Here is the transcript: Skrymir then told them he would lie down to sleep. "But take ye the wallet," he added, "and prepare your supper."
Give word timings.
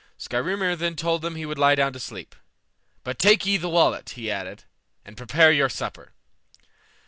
Skrymir 0.17 0.75
then 0.75 0.95
told 0.95 1.21
them 1.21 1.35
he 1.35 1.45
would 1.45 1.59
lie 1.59 1.75
down 1.75 1.93
to 1.93 1.99
sleep. 1.99 2.35
"But 3.03 3.19
take 3.19 3.45
ye 3.45 3.57
the 3.57 3.69
wallet," 3.69 4.09
he 4.17 4.31
added, 4.31 4.63
"and 5.05 5.15
prepare 5.15 5.51
your 5.51 5.69
supper." 5.69 6.13